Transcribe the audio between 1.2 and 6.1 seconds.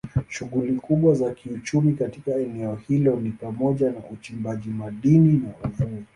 kiuchumi katika eneo hilo ni pamoja na uchimbaji madini na uvuvi.